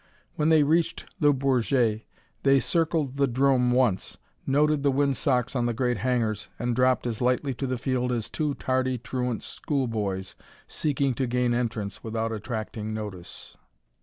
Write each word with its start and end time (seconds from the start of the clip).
When 0.33 0.49
they 0.49 0.63
reached 0.63 1.05
Le 1.19 1.31
Bourget 1.31 2.01
they 2.41 2.59
circled 2.59 3.17
the 3.17 3.27
'drome 3.27 3.71
once, 3.71 4.17
noted 4.47 4.81
the 4.81 4.89
wind 4.89 5.15
socks 5.15 5.55
on 5.55 5.67
the 5.67 5.75
great 5.75 5.97
hangars, 5.97 6.47
and 6.57 6.75
dropped 6.75 7.05
as 7.05 7.21
lightly 7.21 7.53
to 7.53 7.67
the 7.67 7.77
field 7.77 8.11
as 8.11 8.27
two 8.27 8.55
tardy, 8.55 8.97
truant 8.97 9.43
schoolboys 9.43 10.33
seeking 10.67 11.13
to 11.13 11.27
gain 11.27 11.53
entrance 11.53 12.03
without 12.03 12.31
attracting 12.31 12.95
notice. 12.95 13.57